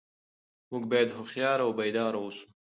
[0.71, 2.45] موږ باید هوښیار او بیدار اوسو.